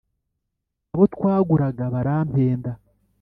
abo 0.93 1.03
twaguraga 1.13 1.83
barampenda 1.93 2.71